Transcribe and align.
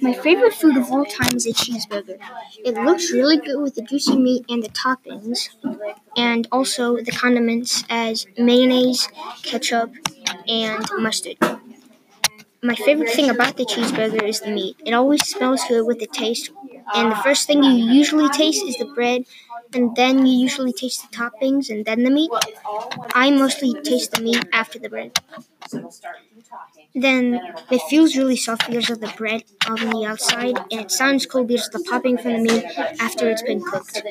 favorite 0.00 0.54
food 0.54 0.76
of 0.76 0.90
all 0.90 1.04
time 1.04 1.34
is 1.36 1.46
a 1.46 1.52
cheeseburger. 1.52 2.18
It 2.64 2.74
looks 2.74 3.12
really 3.12 3.36
good 3.38 3.60
with 3.60 3.74
the 3.74 3.82
juicy 3.82 4.16
meat 4.16 4.44
and 4.48 4.62
the 4.62 4.68
toppings, 4.68 5.48
and 6.16 6.46
also 6.52 6.96
the 6.96 7.12
condiments 7.12 7.84
as 7.88 8.26
mayonnaise, 8.38 9.08
ketchup, 9.42 9.92
and 10.48 10.84
mustard. 10.98 11.36
My 12.62 12.74
favorite 12.74 13.10
thing 13.10 13.30
about 13.30 13.56
the 13.56 13.64
cheeseburger 13.64 14.22
is 14.22 14.40
the 14.40 14.50
meat. 14.50 14.76
It 14.84 14.92
always 14.92 15.26
smells 15.26 15.62
good 15.68 15.86
with 15.86 16.00
the 16.00 16.06
taste, 16.06 16.50
and 16.94 17.12
the 17.12 17.16
first 17.16 17.46
thing 17.46 17.62
you 17.62 17.72
usually 17.92 18.28
taste 18.30 18.64
is 18.64 18.76
the 18.76 18.86
bread, 18.86 19.24
and 19.74 19.94
then 19.96 20.26
you 20.26 20.38
usually 20.38 20.72
taste 20.72 21.10
the 21.10 21.16
toppings 21.16 21.70
and 21.70 21.84
then 21.84 22.02
the 22.04 22.10
meat. 22.10 22.30
I 23.14 23.30
mostly 23.30 23.74
taste 23.82 24.12
the 24.12 24.22
meat 24.22 24.44
after 24.52 24.78
the 24.78 24.88
bread. 24.88 25.12
Then 26.96 27.40
it 27.70 27.80
feels 27.82 28.16
really 28.16 28.36
soft 28.36 28.66
because 28.68 28.90
of 28.90 29.00
the 29.00 29.12
bread 29.16 29.44
on 29.68 29.76
the 29.90 30.04
outside, 30.04 30.58
and 30.72 30.80
it 30.80 30.90
sounds 30.90 31.24
cool 31.26 31.44
because 31.44 31.68
of 31.68 31.74
the 31.74 31.88
popping 31.88 32.16
from 32.18 32.32
the 32.32 32.38
meat 32.40 32.64
after 33.00 33.30
it's 33.30 33.42
been 33.42 33.62
cooked. 33.62 34.02